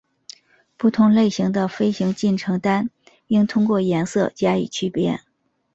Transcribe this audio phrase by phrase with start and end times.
[0.77, 2.89] 不同类型的飞行进程单
[3.27, 5.21] 应通过颜色加以区别。